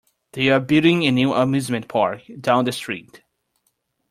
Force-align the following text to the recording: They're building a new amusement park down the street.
They're 0.31 0.59
building 0.59 1.05
a 1.05 1.11
new 1.11 1.31
amusement 1.31 1.87
park 1.87 2.21
down 2.41 2.65
the 2.65 2.71
street. 2.71 3.21